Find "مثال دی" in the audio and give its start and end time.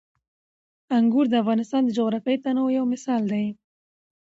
2.93-3.45